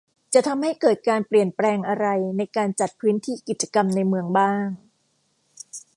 [0.33, 2.07] จะทำให้เกิดการเปลี่ยนแปลงอะไร
[2.37, 4.67] ในการจัดพื้นที่กิจกรรมในเมืองบ้าง